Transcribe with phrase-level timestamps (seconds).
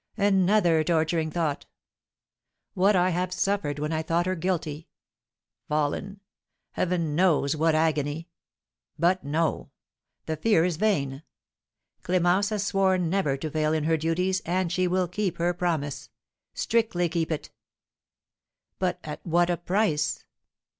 [0.17, 1.67] Another torturing thought!
[2.73, 4.87] What I have suffered when I thought her guilty,
[5.67, 6.21] fallen,
[6.71, 8.27] Heaven knows what agony!
[8.97, 9.69] But, no;
[10.25, 11.21] the fear is vain!
[12.03, 16.09] Clémence has sworn never to fail in her duties, and she will keep her promise,
[16.55, 17.51] strictly keep it!
[18.79, 20.25] But at what a price!